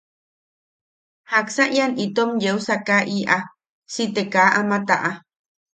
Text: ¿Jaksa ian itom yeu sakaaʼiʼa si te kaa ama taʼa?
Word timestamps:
¿Jaksa 1.31 1.63
ian 1.75 1.93
itom 2.05 2.31
yeu 2.43 2.57
sakaaʼiʼa 2.67 3.37
si 3.93 4.03
te 4.13 4.21
kaa 4.33 4.49
ama 4.59 4.77
taʼa? 4.87 5.11